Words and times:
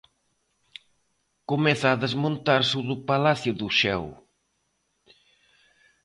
Comeza 1.49 1.87
a 1.91 1.99
desmontarse 2.03 2.73
o 2.81 2.87
do 2.89 2.97
Palacio 3.09 3.53
do 3.59 3.67
Xeo. 3.77 4.07